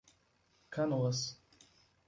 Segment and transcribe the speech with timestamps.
[0.71, 1.37] Canoas